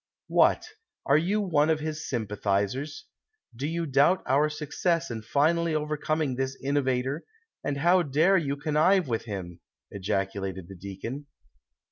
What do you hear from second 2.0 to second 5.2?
sympathizers? Do you doubt our success